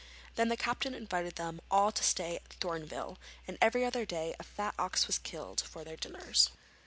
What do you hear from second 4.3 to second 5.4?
a fat ox was